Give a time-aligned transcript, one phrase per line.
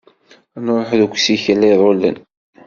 [0.65, 2.17] Nruḥ deg usikel iḍulen.